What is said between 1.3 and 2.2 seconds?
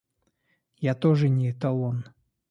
эталон.